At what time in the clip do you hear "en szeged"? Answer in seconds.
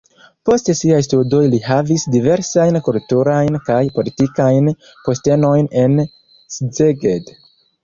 5.85-7.33